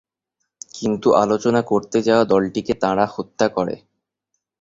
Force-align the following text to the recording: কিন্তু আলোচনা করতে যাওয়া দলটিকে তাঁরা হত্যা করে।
কিন্তু 0.73 1.07
আলোচনা 1.15 1.61
করতে 1.61 1.97
যাওয়া 2.01 2.23
দলটিকে 2.25 2.73
তাঁরা 2.73 3.05
হত্যা 3.15 3.47
করে। 3.47 3.75